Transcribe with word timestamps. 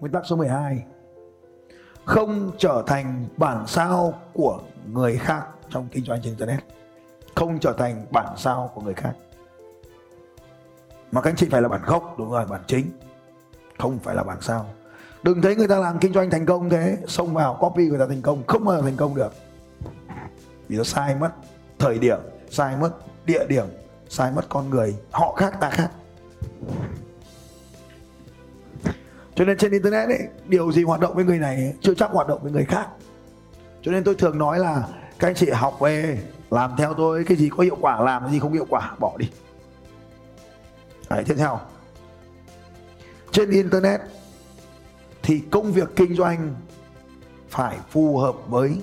Nguyên 0.00 0.12
tắc 0.12 0.26
số 0.26 0.36
12 0.36 0.84
Không 2.04 2.50
trở 2.58 2.82
thành 2.86 3.26
bản 3.36 3.66
sao 3.66 4.14
của 4.32 4.60
người 4.92 5.16
khác 5.16 5.46
trong 5.70 5.88
kinh 5.92 6.04
doanh 6.04 6.20
trên 6.22 6.30
Internet. 6.30 6.60
Không 7.34 7.58
trở 7.58 7.72
thành 7.72 8.06
bản 8.10 8.34
sao 8.36 8.70
của 8.74 8.80
người 8.80 8.94
khác. 8.94 9.12
Mà 11.12 11.20
các 11.20 11.30
anh 11.30 11.36
chị 11.36 11.48
phải 11.50 11.62
là 11.62 11.68
bản 11.68 11.80
gốc, 11.86 12.14
đúng 12.18 12.30
rồi, 12.30 12.46
bản 12.46 12.60
chính. 12.66 12.90
Không 13.78 13.98
phải 13.98 14.14
là 14.14 14.22
bản 14.22 14.40
sao. 14.40 14.66
Đừng 15.22 15.42
thấy 15.42 15.56
người 15.56 15.68
ta 15.68 15.78
làm 15.78 15.98
kinh 15.98 16.12
doanh 16.12 16.30
thành 16.30 16.46
công 16.46 16.70
thế 16.70 16.96
Xông 17.06 17.34
vào 17.34 17.58
copy 17.60 17.88
người 17.88 17.98
ta 17.98 18.06
thành 18.08 18.22
công 18.22 18.42
Không 18.46 18.64
bao 18.64 18.76
giờ 18.76 18.82
thành 18.82 18.96
công 18.96 19.14
được. 19.14 19.32
Vì 20.68 20.76
nó 20.76 20.84
sai 20.84 21.14
mất 21.14 21.30
thời 21.78 21.98
điểm 21.98 22.18
Sai 22.50 22.76
mất 22.76 22.90
địa 23.26 23.46
điểm 23.48 23.66
Sai 24.08 24.32
mất 24.32 24.48
con 24.48 24.70
người 24.70 24.96
Họ 25.10 25.32
khác 25.32 25.60
ta 25.60 25.70
khác 25.70 25.90
cho 29.34 29.44
nên 29.44 29.58
trên 29.58 29.72
internet 29.72 30.08
ấy 30.08 30.28
điều 30.46 30.72
gì 30.72 30.82
hoạt 30.82 31.00
động 31.00 31.14
với 31.14 31.24
người 31.24 31.38
này 31.38 31.74
chưa 31.80 31.94
chắc 31.94 32.10
hoạt 32.10 32.28
động 32.28 32.42
với 32.42 32.52
người 32.52 32.64
khác. 32.64 32.88
Cho 33.82 33.92
nên 33.92 34.04
tôi 34.04 34.14
thường 34.14 34.38
nói 34.38 34.58
là 34.58 34.88
các 35.18 35.28
anh 35.28 35.34
chị 35.34 35.50
học 35.50 35.80
về 35.80 36.18
làm 36.50 36.74
theo 36.78 36.94
tôi 36.94 37.24
cái 37.24 37.36
gì 37.36 37.48
có 37.48 37.62
hiệu 37.62 37.76
quả 37.80 38.00
làm 38.00 38.22
cái 38.22 38.32
gì 38.32 38.38
không 38.38 38.52
hiệu 38.52 38.66
quả 38.68 38.96
bỏ 38.98 39.16
đi. 39.18 39.30
Đấy, 41.10 41.24
tiếp 41.26 41.34
theo. 41.38 41.60
Trên 43.32 43.50
internet 43.50 44.00
thì 45.22 45.42
công 45.50 45.72
việc 45.72 45.88
kinh 45.96 46.14
doanh 46.14 46.54
phải 47.48 47.78
phù 47.90 48.18
hợp 48.18 48.34
với 48.48 48.80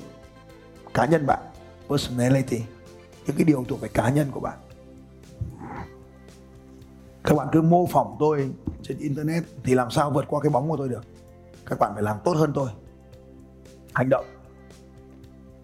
cá 0.94 1.06
nhân 1.06 1.25
bạn 1.28 1.40
personality. 1.90 2.62
Những 3.28 3.36
cái 3.36 3.45
điều 3.45 3.66
thuộc 3.68 3.81
về 3.81 3.90
cá 3.94 4.09
nhân 4.09 4.28
của 4.31 4.40
bạn. 4.40 4.58
Các 7.24 7.35
bạn 7.35 7.47
cứ 7.52 7.62
mô 7.62 7.85
phỏng 7.85 8.16
tôi 8.19 8.50
trên 8.88 8.98
internet 8.98 9.44
thì 9.64 9.74
làm 9.74 9.92
sao 9.92 10.12
vượt 10.12 10.25
qua 10.28 10.40
cái 10.40 10.50
bóng 10.50 10.70
của 10.70 10.78
tôi 10.78 10.90
được? 10.90 11.03
Các 11.66 11.80
bạn 11.80 11.92
phải 11.94 12.03
làm 12.03 12.18
tốt 12.24 12.34
hơn 12.38 12.52
tôi. 12.56 12.70
Hành 13.94 14.09
động. 14.09 14.25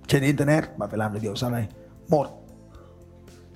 Trên 0.08 0.24
internet 0.24 0.78
bạn 0.78 0.90
phải 0.90 0.98
làm 0.98 1.14
được 1.14 1.20
điều 1.24 1.36
sau 1.36 1.50
này. 1.50 1.68
Một, 2.10 2.28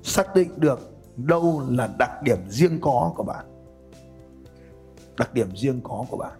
xác 0.03 0.35
định 0.35 0.49
được 0.57 0.79
đâu 1.15 1.63
là 1.69 1.89
đặc 1.99 2.23
điểm 2.23 2.37
riêng 2.49 2.79
có 2.81 3.13
của 3.15 3.23
bạn. 3.23 3.45
Đặc 5.17 5.33
điểm 5.33 5.55
riêng 5.55 5.81
có 5.83 6.05
của 6.09 6.17
bạn. 6.17 6.31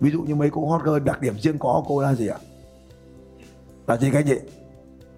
Ví 0.00 0.10
dụ 0.10 0.22
như 0.22 0.34
mấy 0.34 0.50
cô 0.50 0.66
hot 0.66 0.82
girl, 0.84 1.04
đặc 1.04 1.20
điểm 1.20 1.38
riêng 1.38 1.58
có 1.58 1.72
của 1.72 1.94
cô 1.94 2.02
là 2.02 2.14
gì 2.14 2.26
ạ? 2.26 2.38
Là 3.86 3.96
gì 3.96 4.10
các 4.10 4.18
anh 4.18 4.26
chị? 4.26 4.38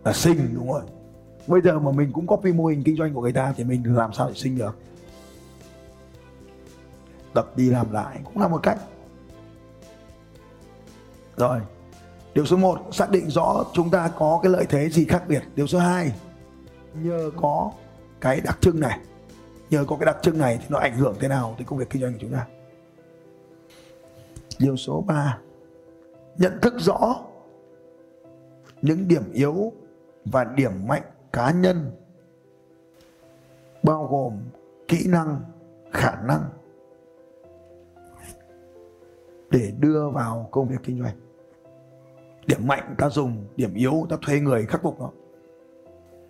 Là 0.05 0.12
xinh, 0.12 0.55
đúng 0.55 0.72
rồi. 0.72 0.83
Bây 1.47 1.61
giờ 1.61 1.78
mà 1.78 1.93
mình 1.93 2.12
cũng 2.12 2.27
copy 2.27 2.53
mô 2.53 2.67
hình 2.67 2.83
kinh 2.83 2.97
doanh 2.97 3.15
của 3.15 3.21
người 3.21 3.33
ta 3.33 3.55
thì 3.56 3.65
mình 3.65 3.97
làm 3.97 4.12
sao 4.12 4.28
để 4.28 4.34
xinh 4.34 4.59
được? 4.59 4.78
Tập 7.34 7.56
đi 7.56 7.70
làm 7.70 7.93
lại 7.93 8.20
cũng 8.25 8.38
là 8.38 8.48
một 8.48 8.60
cách. 8.62 8.78
Rồi, 11.37 11.60
điều 12.34 12.47
số 12.47 12.56
1 12.56 12.78
xác 12.93 13.10
định 13.10 13.31
rõ 13.31 13.65
chúng 13.72 13.91
ta 13.91 14.10
có 14.19 14.41
cái 14.43 14.53
lợi 14.53 14.66
thế 14.69 14.88
gì 14.91 15.04
khác 15.04 15.22
biệt. 15.28 15.42
Điều 15.54 15.66
số 15.66 15.78
2 15.78 16.12
nhờ 16.94 17.31
có 17.37 17.72
cái 18.21 18.41
đặc 18.41 18.59
trưng 18.60 18.81
này. 18.81 19.00
Nhờ 19.71 19.84
có 19.88 19.97
cái 19.97 20.06
đặc 20.06 20.16
trưng 20.22 20.38
này 20.38 20.59
thì 20.60 20.66
nó 20.69 20.78
ảnh 20.78 20.97
hưởng 20.97 21.16
thế 21.21 21.28
nào 21.28 21.54
tới 21.59 21.65
công 21.65 21.78
việc 21.78 21.91
kinh 21.91 22.03
doanh 22.03 22.12
của 22.12 22.19
chúng 22.21 22.32
ta? 22.32 22.47
Điều 24.59 24.76
số 24.76 25.00
3 25.00 25.38
nhận 26.37 26.60
thức 26.62 26.75
rõ 26.78 27.16
những 28.82 29.09
điểm 29.09 29.32
yếu 29.32 29.72
và 30.25 30.44
điểm 30.44 30.87
mạnh 30.87 31.03
cá 31.32 31.50
nhân, 31.50 31.91
bao 33.82 34.06
gồm 34.06 34.42
kỹ 34.88 35.06
năng, 35.06 35.41
khả 35.92 36.21
năng 36.25 36.44
để 39.53 39.73
đưa 39.79 40.09
vào 40.09 40.49
công 40.51 40.69
việc 40.69 40.81
kinh 40.83 41.03
doanh. 41.03 41.17
Điểm 42.47 42.67
mạnh 42.67 42.95
ta 42.99 43.09
dùng, 43.09 43.47
điểm 43.57 43.75
yếu 43.75 44.07
ta 44.11 44.17
thuê 44.23 44.41
người 44.41 44.67
khắc 44.67 44.83
phục 44.83 45.01
nó. 45.01 45.11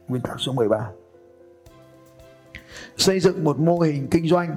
Nguyên 0.09 0.22
tắc 0.22 0.41
số 0.41 0.53
13 0.53 0.91
xây 2.97 3.21
dựng 3.21 3.44
một 3.44 3.59
mô 3.59 3.78
hình 3.78 4.09
kinh 4.10 4.28
doanh, 4.28 4.56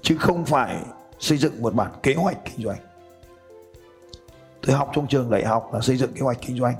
chứ 0.00 0.16
không 0.20 0.44
phải 0.44 0.84
xây 1.18 1.38
dựng 1.38 1.62
một 1.62 1.74
bản 1.74 1.92
kế 2.02 2.14
hoạch 2.14 2.38
kinh 2.44 2.66
doanh. 2.66 2.78
Tôi 4.66 4.76
học 4.76 4.90
trong 4.94 5.06
trường 5.06 5.30
đại 5.30 5.44
học 5.44 5.70
là 5.74 5.80
xây 5.80 5.96
dựng 5.96 6.12
kế 6.12 6.20
hoạch 6.20 6.38
kinh 6.40 6.58
doanh, 6.58 6.74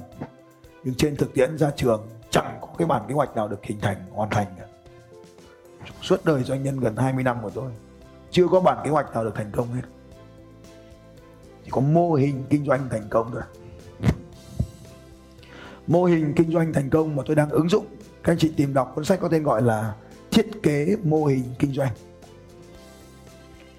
nhưng 0.85 0.95
trên 0.95 1.17
thực 1.17 1.35
tiễn 1.35 1.59
ra 1.59 1.71
trường 1.77 2.07
chẳng 2.31 2.59
có 2.61 2.69
cái 2.79 2.87
bản 2.87 3.03
kế 3.09 3.15
hoạch 3.15 3.37
nào 3.37 3.49
được 3.49 3.65
hình 3.65 3.81
thành, 3.81 3.97
hoàn 4.11 4.31
thành 4.31 4.47
cả. 4.59 4.67
Suốt 6.03 6.25
đời 6.25 6.43
doanh 6.43 6.63
nhân 6.63 6.81
gần 6.81 6.97
20 6.97 7.25
năm 7.25 7.39
của 7.43 7.51
tôi, 7.51 7.73
chưa 8.31 8.49
có 8.49 8.61
bản 8.61 8.79
kế 8.85 8.91
hoạch 8.91 9.15
nào 9.15 9.25
được 9.25 9.35
thành 9.35 9.51
công 9.53 9.73
hết 9.73 9.83
chỉ 11.65 11.71
có 11.71 11.81
mô 11.81 12.15
hình 12.15 12.45
kinh 12.51 12.65
doanh 12.65 12.89
thành 12.91 13.07
công 13.11 13.31
thôi. 13.33 13.43
Mô 15.87 16.05
hình 16.05 16.33
kinh 16.37 16.53
doanh 16.53 16.73
thành 16.73 16.91
công 16.91 17.17
mà 17.17 17.23
tôi 17.27 17.37
đang 17.37 17.51
ứng 17.51 17.69
dụng, 17.69 17.87
các 18.23 18.33
anh 18.33 18.39
chị 18.39 18.53
tìm 18.57 18.75
đọc 18.75 18.93
cuốn 18.95 19.05
sách 19.05 19.21
có 19.21 19.29
tên 19.29 19.43
gọi 19.43 19.63
là 19.63 19.95
thiết 20.31 20.47
kế 20.63 20.97
mô 21.05 21.25
hình 21.25 21.45
kinh 21.59 21.73
doanh. 21.73 21.93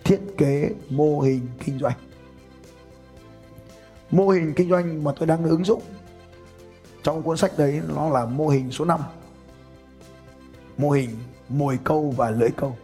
Thiết 0.04 0.20
kế 0.38 0.72
mô 0.90 1.20
hình 1.20 1.48
kinh 1.66 1.80
doanh. 1.80 1.98
Mô 4.12 4.30
hình 4.30 4.54
kinh 4.56 4.70
doanh 4.70 5.04
mà 5.04 5.12
tôi 5.20 5.28
đang 5.28 5.44
ứng 5.44 5.66
dụng 5.66 5.82
trong 7.04 7.24
cuốn 7.24 7.38
sách 7.38 7.52
đấy 7.58 7.82
nó 7.96 8.10
là 8.10 8.26
mô 8.26 8.48
hình 8.48 8.72
số 8.72 8.86
5 8.86 9.00
mô 10.78 10.92
hình 10.92 11.10
mồi 11.50 11.80
câu 11.84 12.14
và 12.18 12.30
lưỡi 12.30 12.50
câu. 12.58 12.78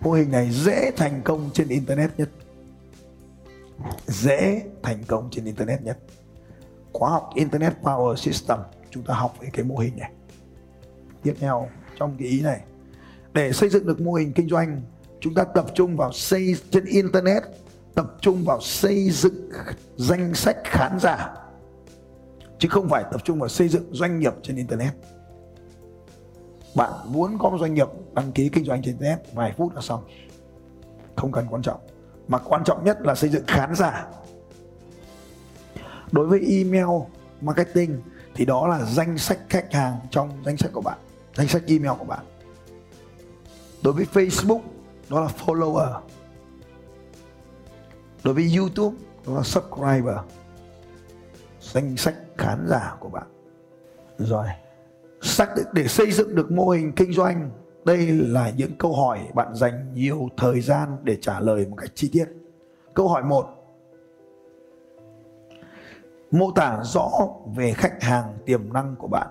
Mô 0.00 0.12
hình 0.12 0.30
này 0.30 0.50
dễ 0.50 0.90
thành 0.96 1.20
công 1.24 1.50
trên 1.52 1.68
internet 1.68 2.10
nhất 2.18 2.30
dễ 4.06 4.62
thành 4.82 5.04
công 5.08 5.28
trên 5.30 5.44
internet 5.44 5.82
nhất. 5.82 5.98
Khóa 6.92 7.10
học 7.10 7.30
internet 7.34 7.72
power 7.82 8.16
system, 8.16 8.58
chúng 8.90 9.02
ta 9.02 9.14
học 9.14 9.34
về 9.40 9.48
cái 9.52 9.64
mô 9.64 9.76
hình 9.76 9.96
này. 9.96 10.12
Tiếp 11.22 11.34
theo, 11.38 11.68
trong 11.98 12.16
cái 12.18 12.28
ý 12.28 12.40
này, 12.42 12.60
để 13.32 13.52
xây 13.52 13.68
dựng 13.68 13.86
được 13.86 14.00
mô 14.00 14.12
hình 14.12 14.32
kinh 14.32 14.48
doanh, 14.48 14.82
chúng 15.20 15.34
ta 15.34 15.44
tập 15.44 15.66
trung 15.74 15.96
vào 15.96 16.12
xây 16.12 16.56
trên 16.70 16.84
internet, 16.84 17.42
tập 17.94 18.16
trung 18.20 18.44
vào 18.44 18.60
xây 18.60 19.10
dựng 19.10 19.50
danh 19.96 20.34
sách 20.34 20.56
khán 20.64 20.98
giả, 21.00 21.34
chứ 22.58 22.68
không 22.68 22.88
phải 22.88 23.04
tập 23.12 23.20
trung 23.24 23.38
vào 23.38 23.48
xây 23.48 23.68
dựng 23.68 23.84
doanh 23.92 24.18
nghiệp 24.18 24.32
trên 24.42 24.56
internet. 24.56 24.92
Bạn 26.76 26.92
muốn 27.06 27.38
có 27.38 27.50
một 27.50 27.58
doanh 27.60 27.74
nghiệp 27.74 27.88
đăng 28.14 28.32
ký 28.32 28.48
kinh 28.48 28.64
doanh 28.64 28.82
trên 28.82 28.94
internet, 28.94 29.34
vài 29.34 29.52
phút 29.56 29.74
là 29.74 29.80
xong. 29.80 30.04
Không 31.16 31.32
cần 31.32 31.46
quan 31.50 31.62
trọng 31.62 31.80
mà 32.28 32.38
quan 32.38 32.64
trọng 32.64 32.84
nhất 32.84 32.98
là 33.00 33.14
xây 33.14 33.30
dựng 33.30 33.44
khán 33.46 33.74
giả. 33.74 34.06
Đối 36.12 36.26
với 36.26 36.40
email 36.40 37.02
marketing 37.40 38.02
thì 38.34 38.44
đó 38.44 38.66
là 38.66 38.84
danh 38.84 39.18
sách 39.18 39.38
khách 39.48 39.72
hàng 39.72 39.96
trong 40.10 40.42
danh 40.44 40.56
sách 40.56 40.70
của 40.72 40.80
bạn, 40.80 40.98
danh 41.34 41.48
sách 41.48 41.62
email 41.66 41.98
của 41.98 42.04
bạn. 42.04 42.24
Đối 43.82 43.92
với 43.92 44.06
facebook, 44.12 44.60
đó 45.10 45.20
là 45.20 45.28
follower. 45.46 46.00
Đối 48.24 48.34
với 48.34 48.56
youtube, 48.56 48.96
đó 49.26 49.34
là 49.34 49.42
subscriber. 49.42 50.16
Danh 51.60 51.96
sách 51.96 52.14
khán 52.38 52.66
giả 52.68 52.96
của 53.00 53.08
bạn. 53.08 53.26
Rồi, 54.18 54.46
xác 55.22 55.56
định 55.56 55.66
để 55.72 55.88
xây 55.88 56.12
dựng 56.12 56.34
được 56.34 56.50
mô 56.50 56.68
hình 56.68 56.92
kinh 56.92 57.12
doanh 57.12 57.50
đây 57.88 58.06
là 58.06 58.50
những 58.56 58.70
câu 58.78 58.94
hỏi 58.94 59.20
bạn 59.34 59.54
dành 59.54 59.94
nhiều 59.94 60.28
thời 60.36 60.60
gian 60.60 60.96
để 61.02 61.16
trả 61.20 61.40
lời 61.40 61.66
một 61.66 61.76
cách 61.76 61.90
chi 61.94 62.10
tiết. 62.12 62.26
Câu 62.94 63.08
hỏi 63.08 63.22
1 63.22 63.46
mô 66.30 66.50
tả 66.50 66.80
rõ 66.82 67.10
về 67.56 67.72
khách 67.72 68.02
hàng 68.02 68.38
tiềm 68.46 68.72
năng 68.72 68.96
của 68.96 69.08
bạn. 69.08 69.26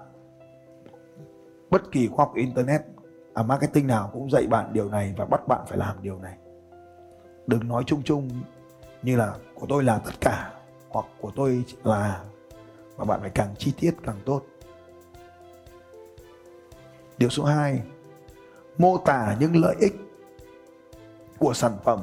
Bất 1.69 1.92
kỳ 1.92 2.07
khoa 2.07 2.25
học 2.25 2.36
internet 2.36 2.81
à, 3.33 3.44
marketing 3.44 3.88
nào 3.88 4.09
cũng 4.13 4.30
dạy 4.31 4.48
bạn 4.48 4.74
điều 4.74 4.89
này 4.89 5.13
và 5.18 5.25
bắt 5.25 5.48
bạn 5.48 5.62
phải 5.68 5.77
làm 5.77 5.95
điều 6.01 6.19
này. 6.19 6.38
Đừng 7.48 7.68
nói 7.68 7.83
chung 7.86 8.01
chung 8.03 8.30
như 9.01 9.15
là 9.18 9.33
của 9.56 9.65
tôi 9.69 9.83
là 9.83 10.00
tất 10.06 10.21
cả 10.21 10.53
hoặc 10.89 11.06
của 11.21 11.31
tôi 11.36 11.63
là 11.83 12.24
mà 12.98 13.06
bạn 13.06 13.21
phải 13.21 13.30
càng 13.30 13.56
chi 13.57 13.74
tiết 13.80 13.92
càng 14.03 14.19
tốt. 14.25 14.42
Điều 17.18 17.30
số 17.30 17.44
2 17.44 17.81
mô 18.77 18.97
tả 18.97 19.35
những 19.39 19.56
lợi 19.56 19.75
ích 19.79 19.95
của 21.38 21.53
sản 21.53 21.77
phẩm 21.83 22.01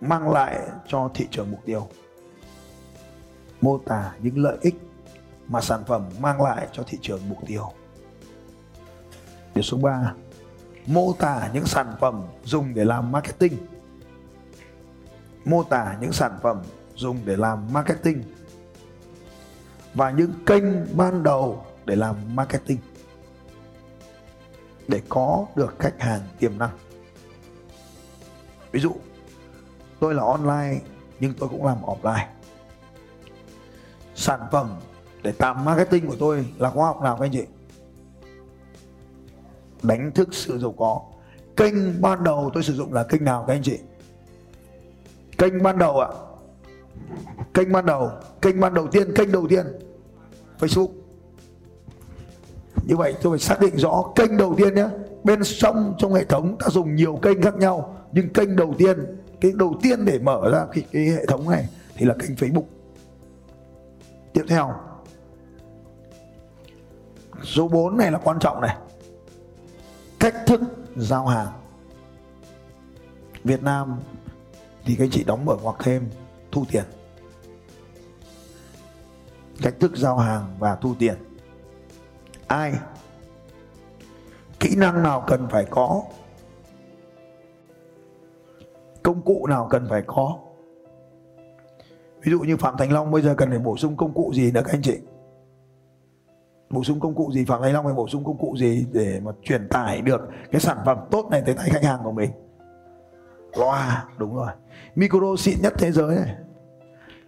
mang 0.00 0.32
lại 0.32 0.60
cho 0.86 1.10
thị 1.14 1.28
trường 1.30 1.50
mục 1.50 1.60
tiêu. 1.64 1.88
Mô 3.60 3.78
tả 3.78 4.12
những 4.22 4.38
lợi 4.38 4.56
ích 4.60 4.74
mà 5.48 5.60
sản 5.60 5.84
phẩm 5.86 6.04
mang 6.20 6.42
lại 6.42 6.68
cho 6.72 6.82
thị 6.86 6.98
trường 7.02 7.28
mục 7.28 7.38
tiêu. 7.46 7.72
Điều 9.54 9.62
số 9.62 9.76
3 9.76 10.12
mô 10.86 11.12
tả 11.12 11.50
những 11.52 11.66
sản 11.66 11.96
phẩm 12.00 12.22
dùng 12.44 12.74
để 12.74 12.84
làm 12.84 13.12
marketing. 13.12 13.56
Mô 15.44 15.62
tả 15.62 15.96
những 16.00 16.12
sản 16.12 16.38
phẩm 16.42 16.62
dùng 16.94 17.18
để 17.24 17.36
làm 17.36 17.72
marketing 17.72 18.22
và 19.94 20.10
những 20.10 20.32
kênh 20.46 20.96
ban 20.96 21.22
đầu 21.22 21.64
để 21.84 21.96
làm 21.96 22.16
marketing 22.34 22.78
để 24.88 25.02
có 25.08 25.46
được 25.56 25.74
khách 25.78 26.00
hàng 26.00 26.20
tiềm 26.38 26.58
năng. 26.58 26.70
Ví 28.72 28.80
dụ, 28.80 28.92
tôi 30.00 30.14
là 30.14 30.22
online 30.22 30.80
nhưng 31.20 31.34
tôi 31.34 31.48
cũng 31.48 31.66
làm 31.66 31.82
offline. 31.82 32.26
Sản 34.14 34.40
phẩm 34.52 34.70
để 35.22 35.32
tạo 35.32 35.54
marketing 35.54 36.06
của 36.06 36.16
tôi 36.18 36.46
là 36.58 36.70
khóa 36.70 36.86
học 36.86 37.02
nào 37.02 37.16
các 37.16 37.24
anh 37.24 37.32
chị? 37.32 37.44
Đánh 39.82 40.12
thức 40.14 40.28
sự 40.32 40.58
giàu 40.58 40.74
có. 40.78 41.00
Kênh 41.56 42.02
ban 42.02 42.24
đầu 42.24 42.50
tôi 42.54 42.62
sử 42.62 42.74
dụng 42.74 42.92
là 42.92 43.04
kênh 43.04 43.24
nào 43.24 43.44
các 43.46 43.54
anh 43.54 43.62
chị? 43.62 43.78
Kênh 45.38 45.62
ban 45.62 45.78
đầu 45.78 46.00
ạ. 46.00 46.08
À? 46.08 46.26
kênh 47.54 47.72
ban 47.72 47.86
đầu. 47.86 48.10
Kênh 48.42 48.60
ban 48.60 48.74
đầu 48.74 48.86
tiên, 48.86 49.14
kênh 49.14 49.32
đầu 49.32 49.46
tiên. 49.48 49.66
Facebook 50.58 50.88
như 52.86 52.96
vậy 52.96 53.14
tôi 53.22 53.38
phải 53.38 53.38
xác 53.38 53.60
định 53.60 53.76
rõ 53.76 54.04
kênh 54.14 54.36
đầu 54.36 54.54
tiên 54.56 54.74
nhé. 54.74 54.88
Bên 55.24 55.40
trong 55.44 55.94
trong 55.98 56.14
hệ 56.14 56.24
thống 56.24 56.56
ta 56.58 56.66
dùng 56.68 56.94
nhiều 56.94 57.18
kênh 57.22 57.42
khác 57.42 57.54
nhau 57.54 57.96
nhưng 58.12 58.32
kênh 58.32 58.56
đầu 58.56 58.74
tiên 58.78 58.96
cái 59.40 59.52
đầu 59.54 59.74
tiên 59.82 60.04
để 60.04 60.18
mở 60.18 60.50
ra 60.52 60.66
cái, 60.72 60.84
cái 60.92 61.02
hệ 61.02 61.26
thống 61.26 61.50
này 61.50 61.68
thì 61.96 62.06
là 62.06 62.14
kênh 62.18 62.34
Facebook. 62.34 62.64
Tiếp 64.32 64.44
theo. 64.48 64.74
Số 67.42 67.68
4 67.68 67.96
này 67.96 68.10
là 68.10 68.18
quan 68.18 68.38
trọng 68.38 68.60
này. 68.60 68.76
Cách 70.18 70.34
thức 70.46 70.60
giao 70.96 71.26
hàng. 71.26 71.52
Việt 73.44 73.62
Nam 73.62 73.96
thì 74.84 74.94
các 74.94 75.04
anh 75.04 75.10
chị 75.10 75.24
đóng 75.24 75.44
mở 75.44 75.56
ngoặc 75.62 75.76
thêm 75.78 76.08
thu 76.52 76.64
tiền. 76.70 76.84
Cách 79.62 79.74
thức 79.80 79.96
giao 79.96 80.18
hàng 80.18 80.56
và 80.58 80.76
thu 80.76 80.94
tiền 80.98 81.14
ai? 82.48 82.72
Kỹ 84.60 84.76
năng 84.76 85.02
nào 85.02 85.24
cần 85.26 85.48
phải 85.50 85.66
có? 85.70 86.02
Công 89.02 89.22
cụ 89.22 89.46
nào 89.46 89.66
cần 89.70 89.86
phải 89.90 90.02
có? 90.06 90.38
Ví 92.22 92.30
dụ 92.32 92.40
như 92.40 92.56
phạm 92.56 92.76
thành 92.78 92.92
long 92.92 93.10
bây 93.10 93.22
giờ 93.22 93.34
cần 93.34 93.50
phải 93.50 93.58
bổ 93.58 93.76
sung 93.76 93.96
công 93.96 94.14
cụ 94.14 94.32
gì 94.34 94.52
nữa 94.52 94.62
các 94.64 94.74
anh 94.74 94.82
chị? 94.82 94.98
Bổ 96.70 96.84
sung 96.84 97.00
công 97.00 97.14
cụ 97.14 97.32
gì? 97.32 97.44
Phạm 97.44 97.62
thành 97.62 97.72
long 97.72 97.84
phải 97.84 97.94
bổ 97.94 98.08
sung 98.08 98.24
công 98.24 98.38
cụ 98.38 98.56
gì 98.58 98.86
để 98.92 99.20
mà 99.24 99.32
truyền 99.42 99.68
tải 99.68 100.00
được 100.00 100.20
cái 100.52 100.60
sản 100.60 100.78
phẩm 100.86 100.98
tốt 101.10 101.28
này 101.30 101.42
tới 101.46 101.54
tay 101.54 101.68
khách 101.70 101.84
hàng 101.84 102.00
của 102.04 102.12
mình? 102.12 102.30
Loa, 103.56 104.04
đúng 104.18 104.36
rồi. 104.36 104.50
Micro 104.94 105.36
xịn 105.38 105.58
nhất 105.62 105.72
thế 105.78 105.92
giới 105.92 106.16
này. 106.16 106.34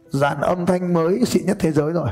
Dàn 0.06 0.40
âm 0.40 0.66
thanh 0.66 0.92
mới 0.94 1.24
xịn 1.24 1.46
nhất 1.46 1.56
thế 1.60 1.72
giới 1.72 1.92
rồi 1.92 2.08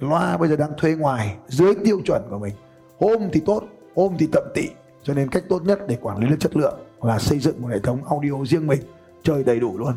loa 0.00 0.36
bây 0.36 0.48
giờ 0.48 0.56
đang 0.56 0.72
thuê 0.78 0.94
ngoài, 0.94 1.36
dưới 1.48 1.74
tiêu 1.84 2.00
chuẩn 2.04 2.22
của 2.30 2.38
mình. 2.38 2.54
Hôm 3.00 3.28
thì 3.32 3.40
tốt, 3.46 3.62
hôm 3.94 4.16
thì 4.18 4.28
tận 4.32 4.48
tị. 4.54 4.68
Cho 5.02 5.14
nên 5.14 5.28
cách 5.28 5.44
tốt 5.48 5.62
nhất 5.62 5.78
để 5.88 5.98
quản 6.02 6.18
lý 6.18 6.28
được 6.28 6.36
chất 6.40 6.56
lượng 6.56 6.78
là 7.02 7.18
xây 7.18 7.38
dựng 7.38 7.62
một 7.62 7.68
hệ 7.68 7.78
thống 7.78 8.04
audio 8.04 8.44
riêng 8.44 8.66
mình, 8.66 8.80
chơi 9.22 9.44
đầy 9.44 9.60
đủ 9.60 9.78
luôn. 9.78 9.92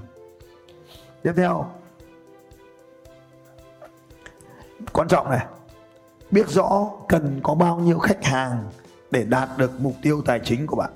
Tiếp 1.23 1.33
theo. 1.35 1.65
Quan 4.93 5.07
trọng 5.07 5.29
này. 5.29 5.45
Biết 6.31 6.49
rõ 6.49 6.91
cần 7.07 7.39
có 7.43 7.55
bao 7.55 7.79
nhiêu 7.79 7.99
khách 7.99 8.25
hàng 8.25 8.69
để 9.11 9.23
đạt 9.23 9.49
được 9.57 9.71
mục 9.79 9.93
tiêu 10.01 10.21
tài 10.25 10.39
chính 10.43 10.67
của 10.67 10.75
bạn. 10.75 10.91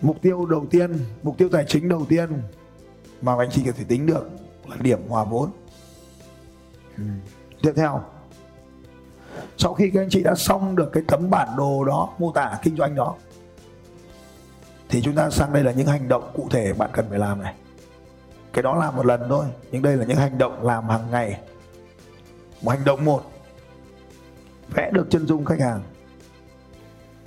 Mục 0.00 0.16
tiêu 0.22 0.46
đầu 0.46 0.66
tiên, 0.70 0.98
mục 1.22 1.38
tiêu 1.38 1.48
tài 1.48 1.64
chính 1.68 1.88
đầu 1.88 2.06
tiên 2.08 2.42
mà 3.22 3.36
anh 3.38 3.50
chị 3.50 3.62
có 3.66 3.72
thể 3.72 3.84
tính 3.88 4.06
được 4.06 4.30
là 4.68 4.76
điểm 4.80 4.98
hòa 5.08 5.24
vốn. 5.24 5.50
Ừ 6.96 7.02
tiếp 7.62 7.72
theo. 7.76 8.02
Sau 9.56 9.74
khi 9.74 9.90
các 9.94 10.00
anh 10.00 10.08
chị 10.10 10.22
đã 10.22 10.34
xong 10.34 10.76
được 10.76 10.90
cái 10.92 11.02
tấm 11.08 11.30
bản 11.30 11.48
đồ 11.56 11.84
đó, 11.84 12.14
mô 12.18 12.32
tả 12.32 12.58
kinh 12.62 12.76
doanh 12.76 12.94
đó, 12.94 13.14
thì 14.88 15.02
chúng 15.02 15.14
ta 15.14 15.30
sang 15.30 15.52
đây 15.52 15.64
là 15.64 15.72
những 15.72 15.86
hành 15.86 16.08
động 16.08 16.30
cụ 16.34 16.48
thể 16.50 16.72
bạn 16.72 16.90
cần 16.92 17.06
phải 17.10 17.18
làm 17.18 17.42
này. 17.42 17.54
Cái 18.52 18.62
đó 18.62 18.74
làm 18.74 18.96
một 18.96 19.06
lần 19.06 19.20
thôi, 19.28 19.46
nhưng 19.70 19.82
đây 19.82 19.96
là 19.96 20.04
những 20.04 20.16
hành 20.16 20.38
động 20.38 20.66
làm 20.66 20.88
hàng 20.88 21.10
ngày. 21.10 21.40
Một 22.62 22.70
hành 22.70 22.84
động 22.84 23.04
một, 23.04 23.22
vẽ 24.74 24.90
được 24.92 25.06
chân 25.10 25.26
dung 25.26 25.44
khách 25.44 25.60
hàng. 25.60 25.82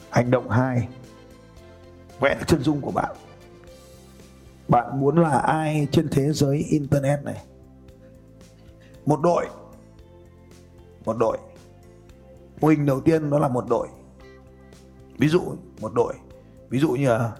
Hành 0.10 0.32
động 0.32 0.50
hai, 0.50 0.88
vẽ 2.20 2.36
được 2.40 2.46
chân 2.48 2.64
dung 2.64 2.82
của 2.82 2.92
bạn. 2.92 3.16
Bạn 4.68 5.00
muốn 5.00 5.18
là 5.18 5.40
ai 5.40 5.88
trên 5.92 6.10
thế 6.12 6.32
giới 6.34 6.58
internet 6.58 7.24
này? 7.24 7.42
Một 9.06 9.20
đội 9.22 9.48
một 11.06 11.18
đội. 11.20 11.38
Mô 12.62 12.68
hình 12.68 12.86
đầu 12.86 13.02
tiên 13.02 13.30
đó 13.30 13.40
là 13.40 13.48
một 13.48 13.66
đội. 13.70 13.88
Ví 15.18 15.28
dụ, 15.28 15.42
một 15.82 15.94
đội. 15.94 16.14
Ví 16.70 16.80
dụ 16.80 16.92
như 16.92 17.10
là 17.10 17.32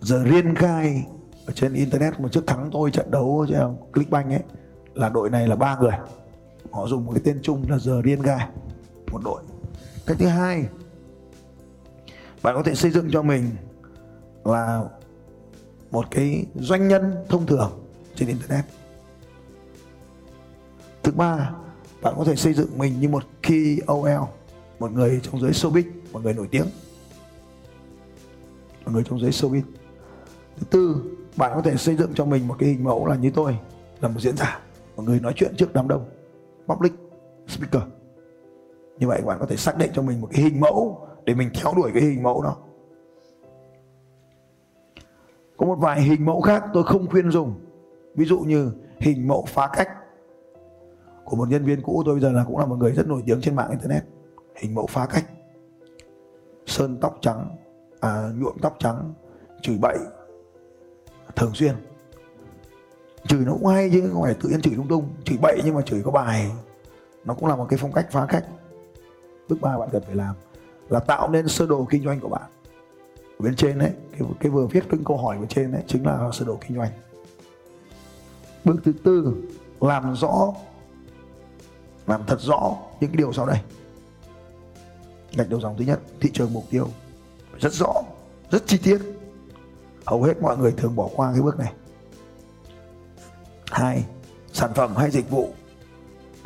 giờ 0.00 0.24
riêng 0.24 0.54
khai 0.54 1.06
ở 1.46 1.52
trên 1.52 1.74
internet 1.74 2.20
mà 2.20 2.28
trước 2.32 2.46
thắng 2.46 2.70
tôi 2.72 2.90
trận 2.90 3.10
đấu 3.10 3.46
cho 3.48 3.74
Clickbank 3.92 4.30
ấy, 4.30 4.42
là 4.94 5.08
đội 5.08 5.30
này 5.30 5.48
là 5.48 5.56
ba 5.56 5.76
người. 5.78 5.98
Họ 6.70 6.86
dùng 6.86 7.06
một 7.06 7.12
cái 7.14 7.22
tên 7.24 7.40
chung 7.42 7.64
là 7.68 7.78
giờ 7.78 8.02
riêng 8.02 8.22
khai 8.22 8.48
một 9.12 9.20
đội. 9.24 9.42
Cái 10.06 10.16
thứ 10.16 10.26
hai, 10.26 10.66
bạn 12.42 12.54
có 12.54 12.62
thể 12.62 12.74
xây 12.74 12.90
dựng 12.90 13.08
cho 13.10 13.22
mình 13.22 13.50
là 14.44 14.84
một 15.90 16.06
cái 16.10 16.46
doanh 16.54 16.88
nhân 16.88 17.14
thông 17.28 17.46
thường 17.46 17.70
trên 18.14 18.28
internet. 18.28 18.64
Thứ 21.02 21.12
ba 21.12 21.50
bạn 22.02 22.14
có 22.18 22.24
thể 22.24 22.36
xây 22.36 22.54
dựng 22.54 22.78
mình 22.78 23.00
như 23.00 23.08
một 23.08 23.24
KOL 23.42 24.08
một 24.82 24.92
người 24.92 25.20
trong 25.22 25.40
giới 25.40 25.50
showbiz, 25.50 25.84
một 26.12 26.20
người 26.22 26.34
nổi 26.34 26.48
tiếng. 26.50 26.66
Một 28.84 28.92
người 28.92 29.04
trong 29.04 29.20
giới 29.20 29.30
showbiz. 29.30 29.62
Thứ 30.56 30.66
tư, 30.70 31.02
bạn 31.36 31.52
có 31.54 31.62
thể 31.62 31.76
xây 31.76 31.96
dựng 31.96 32.14
cho 32.14 32.24
mình 32.24 32.48
một 32.48 32.56
cái 32.58 32.68
hình 32.68 32.84
mẫu 32.84 33.06
là 33.06 33.16
như 33.16 33.30
tôi, 33.34 33.58
là 34.00 34.08
một 34.08 34.20
diễn 34.20 34.36
giả, 34.36 34.60
một 34.96 35.02
người 35.02 35.20
nói 35.20 35.32
chuyện 35.36 35.54
trước 35.56 35.72
đám 35.74 35.88
đông, 35.88 36.04
public 36.66 36.92
speaker. 37.48 37.82
Như 38.98 39.08
vậy 39.08 39.22
bạn 39.26 39.38
có 39.40 39.46
thể 39.46 39.56
xác 39.56 39.78
định 39.78 39.90
cho 39.94 40.02
mình 40.02 40.20
một 40.20 40.28
cái 40.32 40.42
hình 40.42 40.60
mẫu 40.60 41.08
để 41.24 41.34
mình 41.34 41.50
theo 41.54 41.72
đuổi 41.76 41.90
cái 41.94 42.02
hình 42.02 42.22
mẫu 42.22 42.42
đó. 42.42 42.56
Có 45.56 45.66
một 45.66 45.76
vài 45.76 46.02
hình 46.02 46.24
mẫu 46.24 46.40
khác 46.40 46.64
tôi 46.74 46.84
không 46.84 47.06
khuyên 47.10 47.30
dùng. 47.30 47.54
Ví 48.14 48.24
dụ 48.24 48.38
như 48.40 48.72
hình 48.98 49.28
mẫu 49.28 49.44
phá 49.48 49.70
cách 49.72 49.88
của 51.24 51.36
một 51.36 51.48
nhân 51.48 51.64
viên 51.64 51.82
cũ 51.82 52.02
tôi 52.06 52.14
bây 52.14 52.22
giờ 52.22 52.32
là 52.32 52.44
cũng 52.44 52.58
là 52.58 52.66
một 52.66 52.76
người 52.76 52.92
rất 52.92 53.06
nổi 53.06 53.22
tiếng 53.26 53.40
trên 53.40 53.56
mạng 53.56 53.70
internet. 53.70 54.04
Hình 54.56 54.74
mẫu 54.74 54.86
phá 54.86 55.06
cách. 55.06 55.24
Sơn 56.66 56.98
tóc 57.00 57.18
trắng 57.20 57.56
à, 58.00 58.28
nhuộm 58.36 58.56
tóc 58.62 58.76
trắng 58.78 59.14
chửi 59.62 59.78
bậy. 59.78 59.98
Thường 61.36 61.54
xuyên. 61.54 61.74
Chửi 63.26 63.40
nó 63.40 63.52
cũng 63.52 63.66
hay 63.66 63.90
chứ 63.92 64.10
không 64.12 64.22
phải 64.22 64.34
tự 64.34 64.48
nhiên 64.48 64.60
chửi 64.60 64.74
lung 64.74 64.88
tung. 64.88 65.08
Chửi 65.24 65.38
bậy 65.42 65.60
nhưng 65.64 65.74
mà 65.74 65.82
chửi 65.82 66.02
có 66.02 66.10
bài. 66.10 66.50
Nó 67.24 67.34
cũng 67.34 67.48
là 67.48 67.56
một 67.56 67.66
cái 67.68 67.78
phong 67.78 67.92
cách 67.92 68.06
phá 68.10 68.26
cách. 68.28 68.44
Bước 69.48 69.56
ba 69.60 69.78
bạn 69.78 69.88
cần 69.92 70.02
phải 70.06 70.14
làm 70.14 70.34
là 70.88 71.00
tạo 71.00 71.28
nên 71.28 71.48
sơ 71.48 71.66
đồ 71.66 71.86
kinh 71.90 72.04
doanh 72.04 72.20
của 72.20 72.28
bạn. 72.28 72.50
Ở 73.38 73.44
bên 73.44 73.56
trên 73.56 73.78
đấy 73.78 73.90
cái, 74.12 74.28
cái 74.40 74.50
vừa 74.50 74.66
viết 74.66 74.84
những 74.90 75.04
câu 75.04 75.16
hỏi 75.16 75.38
bên 75.38 75.48
trên 75.48 75.72
đấy 75.72 75.82
chính 75.86 76.06
là 76.06 76.30
sơ 76.32 76.44
đồ 76.44 76.58
kinh 76.68 76.76
doanh. 76.76 76.90
Bước 78.64 78.76
thứ 78.84 78.92
tư 79.04 79.34
làm 79.80 80.14
rõ 80.14 80.54
làm 82.06 82.22
thật 82.26 82.40
rõ 82.40 82.76
những 83.00 83.10
cái 83.10 83.16
điều 83.16 83.32
sau 83.32 83.46
đây. 83.46 83.58
Gạch 85.32 85.48
đầu 85.48 85.60
dòng 85.60 85.76
thứ 85.78 85.84
nhất, 85.84 86.00
thị 86.20 86.30
trường 86.34 86.52
mục 86.52 86.64
tiêu 86.70 86.88
rất 87.60 87.72
rõ, 87.72 87.92
rất 88.50 88.66
chi 88.66 88.78
tiết. 88.78 88.98
Hầu 90.06 90.22
hết 90.22 90.42
mọi 90.42 90.56
người 90.56 90.72
thường 90.72 90.96
bỏ 90.96 91.08
qua 91.14 91.32
cái 91.32 91.42
bước 91.42 91.58
này. 91.58 91.72
Hai, 93.66 94.04
sản 94.52 94.70
phẩm 94.74 94.96
hay 94.96 95.10
dịch 95.10 95.30
vụ? 95.30 95.54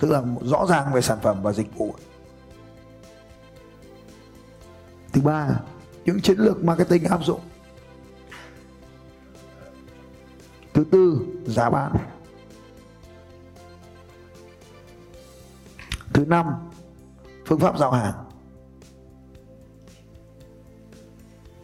Tức 0.01 0.11
là 0.11 0.23
rõ 0.43 0.67
ràng 0.69 0.93
về 0.93 1.01
sản 1.01 1.19
phẩm 1.23 1.43
và 1.43 1.53
dịch 1.53 1.79
vụ. 1.79 1.95
Thứ 5.13 5.21
ba, 5.21 5.61
những 6.05 6.21
chiến 6.21 6.39
lược 6.39 6.65
marketing 6.65 7.05
áp 7.05 7.25
dụng. 7.25 7.41
Thứ 10.75 10.85
tư, 10.91 11.27
giá 11.47 11.71
bán. 11.71 11.97
Thứ 16.17 16.25
năm, 16.25 16.47
phương 17.47 17.59
pháp 17.59 17.79
giao 17.79 17.91
hàng. 17.91 18.15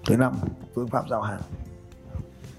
Thứ 0.06 0.16
năm, 0.16 0.34
phương 0.74 0.88
pháp 0.88 1.04
giao 1.10 1.22
hàng. 1.22 1.40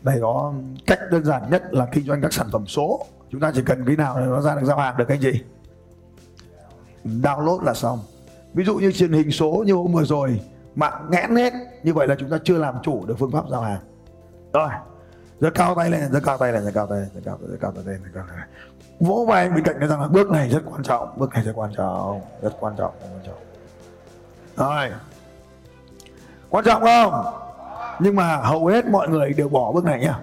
Đây 0.01 0.17
có 0.21 0.53
cách 0.85 0.99
đơn 1.11 1.25
giản 1.25 1.49
nhất 1.49 1.63
là 1.71 1.87
kinh 1.91 2.05
doanh 2.05 2.21
các 2.21 2.33
sản 2.33 2.47
phẩm 2.51 2.67
số. 2.67 3.05
Chúng 3.29 3.41
ta 3.41 3.51
chỉ 3.55 3.61
cần 3.65 3.85
cái 3.85 3.95
nào 3.95 4.19
nó 4.19 4.41
ra 4.41 4.55
được 4.55 4.65
giao 4.65 4.77
hàng 4.77 4.97
được 4.97 5.09
anh 5.09 5.19
chị 5.21 5.43
download 7.05 7.63
là 7.63 7.73
xong. 7.73 7.99
Ví 8.53 8.63
dụ 8.63 8.75
như 8.75 8.91
truyền 8.91 9.11
hình 9.11 9.31
số 9.31 9.63
như 9.67 9.73
hôm 9.73 9.93
vừa 9.93 10.03
rồi, 10.03 10.41
mạng 10.75 11.07
nghẽn 11.11 11.35
hết 11.35 11.53
như 11.83 11.93
vậy 11.93 12.07
là 12.07 12.15
chúng 12.19 12.29
ta 12.29 12.37
chưa 12.43 12.57
làm 12.57 12.75
chủ 12.83 13.05
được 13.05 13.15
phương 13.19 13.31
pháp 13.31 13.49
giao 13.49 13.61
hàng. 13.61 13.81
Rồi 14.53 14.69
giơ 15.43 15.49
cao 15.49 15.75
tay 15.75 15.89
lên, 15.89 16.11
giơ 16.11 16.19
cao 16.19 16.37
tay 16.37 16.51
lên, 16.51 16.63
giơ 16.63 16.71
cao 16.71 16.87
tay 16.87 16.99
lên, 16.99 17.09
giơ 17.13 17.21
cao 17.25 17.37
giơ 17.41 17.57
cao 17.61 17.71
tay 17.71 17.83
lên, 17.85 18.01
giơ 18.03 18.09
cao 18.13 18.23
tay 18.27 18.37
lên. 18.37 18.47
Vỗ 18.99 19.25
vai 19.27 19.49
bên 19.49 19.63
cạnh 19.63 19.79
nói 19.79 19.89
rằng 19.89 20.01
là 20.01 20.07
bước 20.07 20.29
này 20.29 20.49
rất 20.49 20.61
quan 20.71 20.83
trọng, 20.83 21.13
bước 21.17 21.29
này 21.33 21.43
rất 21.43 21.51
quan 21.55 21.71
trọng, 21.77 22.21
rất 22.41 22.53
quan 22.59 22.75
trọng, 22.77 22.93
rất 23.01 23.07
quan 23.13 23.23
trọng. 23.25 23.35
Rồi. 24.55 24.89
Quan 26.49 26.65
trọng 26.65 26.81
không? 26.81 27.25
Nhưng 27.99 28.15
mà 28.15 28.35
hầu 28.35 28.67
hết 28.67 28.85
mọi 28.85 29.09
người 29.09 29.33
đều 29.33 29.49
bỏ 29.49 29.71
bước 29.71 29.85
này 29.85 29.99
nhá. 29.99 30.19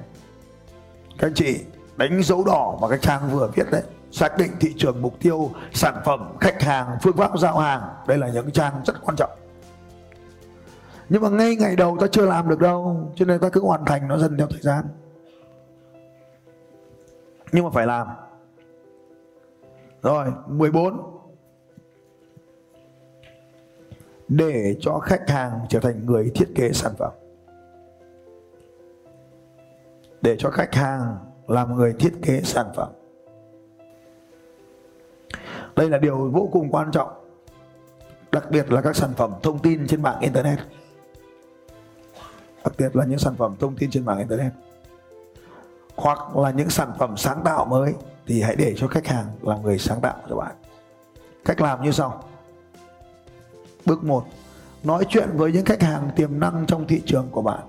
Các 1.18 1.26
anh 1.26 1.34
chị, 1.34 1.64
đánh 1.96 2.22
dấu 2.22 2.44
đỏ 2.44 2.76
vào 2.80 2.90
cái 2.90 2.98
trang 3.02 3.30
vừa 3.30 3.50
viết 3.54 3.70
đấy, 3.70 3.82
xác 4.12 4.38
định 4.38 4.50
thị 4.60 4.74
trường 4.76 5.02
mục 5.02 5.14
tiêu, 5.20 5.50
sản 5.72 5.94
phẩm, 6.04 6.36
khách 6.40 6.62
hàng, 6.62 6.98
phương 7.02 7.16
pháp 7.16 7.38
giao 7.38 7.58
hàng, 7.58 7.82
đây 8.06 8.18
là 8.18 8.28
những 8.28 8.50
trang 8.50 8.72
rất 8.86 8.94
quan 9.04 9.16
trọng. 9.16 9.30
Nhưng 11.08 11.22
mà 11.22 11.28
ngay 11.28 11.56
ngày 11.56 11.76
đầu 11.76 11.96
ta 12.00 12.06
chưa 12.12 12.26
làm 12.26 12.48
được 12.48 12.58
đâu, 12.60 13.10
cho 13.16 13.24
nên 13.24 13.40
ta 13.40 13.48
cứ 13.48 13.60
hoàn 13.60 13.84
thành 13.84 14.08
nó 14.08 14.18
dần 14.18 14.38
theo 14.38 14.46
thời 14.50 14.60
gian 14.60 14.84
nhưng 17.52 17.64
mà 17.64 17.70
phải 17.70 17.86
làm. 17.86 18.06
Rồi 20.02 20.26
14 20.46 21.20
để 24.28 24.76
cho 24.80 24.98
khách 24.98 25.30
hàng 25.30 25.60
trở 25.68 25.80
thành 25.80 26.06
người 26.06 26.30
thiết 26.34 26.48
kế 26.54 26.72
sản 26.72 26.92
phẩm. 26.98 27.12
Để 30.22 30.36
cho 30.38 30.50
khách 30.50 30.74
hàng 30.74 31.16
làm 31.46 31.74
người 31.74 31.92
thiết 31.98 32.12
kế 32.22 32.40
sản 32.40 32.66
phẩm. 32.76 32.88
Đây 35.76 35.90
là 35.90 35.98
điều 35.98 36.30
vô 36.30 36.48
cùng 36.52 36.70
quan 36.70 36.90
trọng, 36.90 37.08
đặc 38.32 38.50
biệt 38.50 38.72
là 38.72 38.82
các 38.82 38.96
sản 38.96 39.10
phẩm 39.16 39.34
thông 39.42 39.58
tin 39.58 39.86
trên 39.86 40.02
mạng 40.02 40.20
internet. 40.20 40.58
Đặc 42.64 42.72
biệt 42.78 42.96
là 42.96 43.04
những 43.04 43.18
sản 43.18 43.34
phẩm 43.34 43.56
thông 43.60 43.76
tin 43.76 43.90
trên 43.90 44.04
mạng 44.04 44.18
internet 44.18 44.52
hoặc 46.00 46.36
là 46.36 46.50
những 46.50 46.70
sản 46.70 46.92
phẩm 46.98 47.16
sáng 47.16 47.42
tạo 47.44 47.64
mới 47.64 47.94
thì 48.26 48.42
hãy 48.42 48.56
để 48.56 48.74
cho 48.76 48.88
khách 48.88 49.06
hàng 49.06 49.26
là 49.42 49.56
người 49.56 49.78
sáng 49.78 50.00
tạo 50.00 50.16
cho 50.28 50.36
bạn. 50.36 50.52
Cách 51.44 51.60
làm 51.60 51.82
như 51.82 51.92
sau. 51.92 52.24
Bước 53.86 54.04
1 54.04 54.24
nói 54.82 55.04
chuyện 55.08 55.28
với 55.34 55.52
những 55.52 55.64
khách 55.64 55.82
hàng 55.82 56.10
tiềm 56.16 56.40
năng 56.40 56.66
trong 56.66 56.86
thị 56.86 57.02
trường 57.06 57.28
của 57.30 57.42
bạn. 57.42 57.60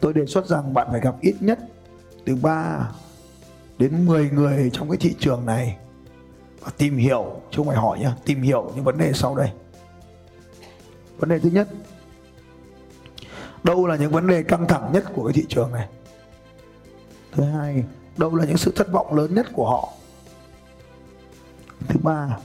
Tôi 0.00 0.12
đề 0.12 0.26
xuất 0.26 0.46
rằng 0.46 0.74
bạn 0.74 0.88
phải 0.90 1.00
gặp 1.00 1.14
ít 1.20 1.34
nhất 1.40 1.58
từ 2.24 2.36
3 2.42 2.90
đến 3.78 4.06
10 4.06 4.30
người 4.30 4.70
trong 4.72 4.88
cái 4.88 4.96
thị 4.96 5.14
trường 5.18 5.46
này 5.46 5.76
và 6.60 6.72
tìm 6.76 6.96
hiểu. 6.96 7.40
Chứ 7.50 7.56
không 7.56 7.66
phải 7.66 7.76
hỏi 7.76 7.98
nhá, 7.98 8.16
tìm 8.24 8.42
hiểu 8.42 8.72
những 8.74 8.84
vấn 8.84 8.98
đề 8.98 9.12
sau 9.14 9.36
đây. 9.36 9.50
Vấn 11.18 11.28
đề 11.28 11.38
thứ 11.38 11.50
nhất, 11.50 11.68
đâu 13.64 13.86
là 13.86 13.96
những 13.96 14.12
vấn 14.12 14.26
đề 14.26 14.42
căng 14.42 14.66
thẳng 14.66 14.90
nhất 14.92 15.04
của 15.14 15.24
cái 15.24 15.32
thị 15.32 15.44
trường 15.48 15.72
này? 15.72 15.88
Thứ 17.36 17.44
hai, 17.44 17.84
đâu 18.16 18.34
là 18.34 18.44
những 18.44 18.56
sự 18.56 18.72
thất 18.76 18.92
vọng 18.92 19.14
lớn 19.14 19.34
nhất 19.34 19.46
của 19.52 19.70
họ? 19.70 19.92
Thứ 21.88 22.00
ba, 22.02 22.38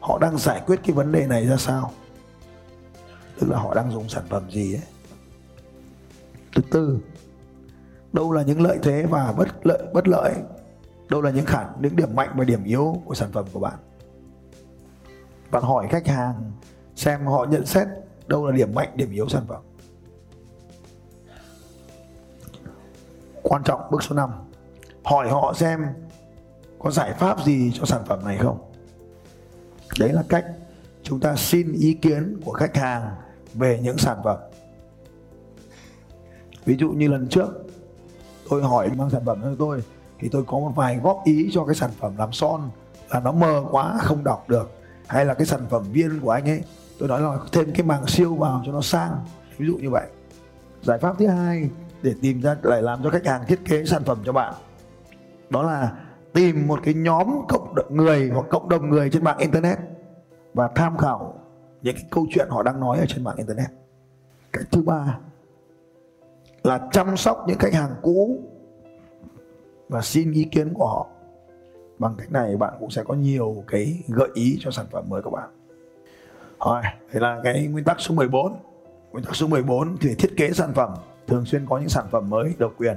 họ 0.00 0.18
đang 0.18 0.38
giải 0.38 0.62
quyết 0.66 0.80
cái 0.84 0.92
vấn 0.92 1.12
đề 1.12 1.26
này 1.26 1.46
ra 1.46 1.56
sao? 1.56 1.92
Tức 3.40 3.50
là 3.50 3.58
họ 3.58 3.74
đang 3.74 3.90
dùng 3.90 4.08
sản 4.08 4.24
phẩm 4.28 4.50
gì 4.50 4.74
ấy? 4.74 4.82
Thứ 6.54 6.62
tư, 6.70 6.98
đâu 8.12 8.32
là 8.32 8.42
những 8.42 8.62
lợi 8.62 8.78
thế 8.82 9.06
và 9.10 9.32
bất 9.32 9.66
lợi 9.66 9.82
bất 9.92 10.08
lợi 10.08 10.34
đâu 11.08 11.22
là 11.22 11.30
những 11.30 11.46
khả, 11.46 11.64
những 11.80 11.96
điểm 11.96 12.14
mạnh 12.14 12.30
và 12.34 12.44
điểm 12.44 12.64
yếu 12.64 13.02
của 13.04 13.14
sản 13.14 13.32
phẩm 13.32 13.44
của 13.52 13.60
bạn? 13.60 13.78
Bạn 15.50 15.62
hỏi 15.62 15.86
khách 15.90 16.06
hàng 16.06 16.52
xem 16.96 17.26
họ 17.26 17.46
nhận 17.50 17.66
xét 17.66 17.86
đâu 18.26 18.46
là 18.46 18.56
điểm 18.56 18.74
mạnh, 18.74 18.88
điểm 18.94 19.10
yếu 19.12 19.28
sản 19.28 19.42
phẩm. 19.48 19.62
Quan 23.52 23.62
trọng 23.62 23.80
bước 23.90 24.02
số 24.02 24.14
5 24.16 24.30
hỏi 25.04 25.28
họ 25.28 25.52
xem 25.56 25.86
có 26.78 26.90
giải 26.90 27.12
pháp 27.12 27.44
gì 27.44 27.72
cho 27.74 27.84
sản 27.84 28.02
phẩm 28.06 28.24
này 28.24 28.38
không? 28.38 28.72
Đấy 29.98 30.12
là 30.12 30.22
cách 30.28 30.44
chúng 31.02 31.20
ta 31.20 31.36
xin 31.36 31.72
ý 31.72 31.94
kiến 31.94 32.40
của 32.44 32.52
khách 32.52 32.76
hàng 32.76 33.10
về 33.54 33.80
những 33.82 33.98
sản 33.98 34.18
phẩm. 34.24 34.38
Ví 36.64 36.76
dụ 36.76 36.90
như 36.90 37.08
lần 37.08 37.28
trước, 37.28 37.48
tôi 38.50 38.62
hỏi 38.62 38.90
mang 38.96 39.10
sản 39.10 39.24
phẩm 39.24 39.38
cho 39.42 39.54
tôi, 39.58 39.82
thì 40.18 40.28
tôi 40.28 40.44
có 40.46 40.58
một 40.58 40.72
vài 40.76 40.96
góp 40.96 41.22
ý 41.24 41.50
cho 41.52 41.64
cái 41.64 41.74
sản 41.74 41.90
phẩm 41.98 42.16
làm 42.18 42.32
son 42.32 42.70
là 43.10 43.20
nó 43.20 43.32
mờ 43.32 43.64
quá, 43.70 43.98
không 44.02 44.24
đọc 44.24 44.48
được. 44.48 44.70
Hay 45.06 45.24
là 45.24 45.34
cái 45.34 45.46
sản 45.46 45.60
phẩm 45.70 45.84
viên 45.92 46.20
của 46.20 46.30
anh 46.30 46.48
ấy, 46.48 46.62
tôi 46.98 47.08
nói 47.08 47.20
là 47.20 47.38
thêm 47.52 47.72
cái 47.74 47.86
màng 47.86 48.06
siêu 48.06 48.34
vào 48.34 48.62
cho 48.66 48.72
nó 48.72 48.80
sang. 48.80 49.24
Ví 49.58 49.66
dụ 49.66 49.76
như 49.76 49.90
vậy. 49.90 50.06
Giải 50.82 50.98
pháp 50.98 51.14
thứ 51.18 51.26
hai 51.26 51.70
để 52.02 52.14
tìm 52.22 52.40
ra, 52.40 52.56
lại 52.62 52.82
làm 52.82 53.02
cho 53.02 53.10
khách 53.10 53.26
hàng 53.26 53.42
thiết 53.46 53.60
kế 53.64 53.84
sản 53.84 54.02
phẩm 54.04 54.18
cho 54.24 54.32
bạn. 54.32 54.54
Đó 55.50 55.62
là 55.62 55.92
tìm 56.32 56.66
một 56.66 56.80
cái 56.82 56.94
nhóm 56.94 57.40
cộng 57.48 57.74
đồng 57.74 57.96
người 57.96 58.30
hoặc 58.34 58.46
cộng 58.50 58.68
đồng 58.68 58.90
người 58.90 59.10
trên 59.10 59.24
mạng 59.24 59.38
internet 59.38 59.78
và 60.54 60.68
tham 60.74 60.98
khảo 60.98 61.34
những 61.82 61.94
cái 61.94 62.04
câu 62.10 62.26
chuyện 62.30 62.48
họ 62.50 62.62
đang 62.62 62.80
nói 62.80 62.98
ở 62.98 63.04
trên 63.08 63.24
mạng 63.24 63.36
internet. 63.36 63.68
Cái 64.52 64.64
thứ 64.70 64.82
ba 64.82 65.18
là 66.62 66.88
chăm 66.92 67.16
sóc 67.16 67.44
những 67.46 67.58
khách 67.58 67.74
hàng 67.74 67.94
cũ 68.02 68.38
và 69.88 70.00
xin 70.02 70.32
ý 70.32 70.44
kiến 70.44 70.74
của 70.74 70.86
họ. 70.86 71.06
Bằng 71.98 72.14
cách 72.18 72.32
này 72.32 72.56
bạn 72.56 72.74
cũng 72.80 72.90
sẽ 72.90 73.04
có 73.04 73.14
nhiều 73.14 73.64
cái 73.66 74.02
gợi 74.08 74.28
ý 74.34 74.58
cho 74.60 74.70
sản 74.70 74.86
phẩm 74.90 75.04
mới 75.08 75.22
của 75.22 75.30
bạn. 75.30 75.48
Rồi 76.66 76.82
đây 77.12 77.20
là 77.20 77.40
cái 77.44 77.66
nguyên 77.66 77.84
tắc 77.84 78.00
số 78.00 78.14
14 78.14 78.56
nguyên 79.12 79.24
tắc 79.24 79.36
số 79.36 79.46
14 79.46 79.96
thì 80.00 80.14
thiết 80.14 80.36
kế 80.36 80.52
sản 80.52 80.72
phẩm 80.74 80.90
thường 81.26 81.44
xuyên 81.44 81.66
có 81.66 81.78
những 81.78 81.88
sản 81.88 82.06
phẩm 82.10 82.30
mới 82.30 82.54
độc 82.58 82.74
quyền. 82.78 82.96